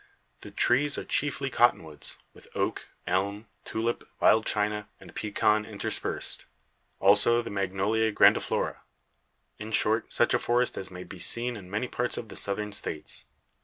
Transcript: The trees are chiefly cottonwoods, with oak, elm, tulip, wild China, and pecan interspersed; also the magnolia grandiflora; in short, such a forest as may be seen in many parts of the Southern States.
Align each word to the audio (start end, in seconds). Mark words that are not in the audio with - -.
The 0.39 0.49
trees 0.49 0.97
are 0.97 1.05
chiefly 1.05 1.51
cottonwoods, 1.51 2.17
with 2.33 2.47
oak, 2.55 2.87
elm, 3.05 3.45
tulip, 3.63 4.03
wild 4.19 4.47
China, 4.47 4.89
and 4.99 5.13
pecan 5.13 5.63
interspersed; 5.63 6.45
also 6.99 7.43
the 7.43 7.51
magnolia 7.51 8.11
grandiflora; 8.11 8.77
in 9.59 9.71
short, 9.71 10.11
such 10.11 10.33
a 10.33 10.39
forest 10.39 10.75
as 10.75 10.89
may 10.89 11.03
be 11.03 11.19
seen 11.19 11.55
in 11.55 11.69
many 11.69 11.87
parts 11.87 12.17
of 12.17 12.29
the 12.29 12.35
Southern 12.35 12.71
States. 12.71 13.25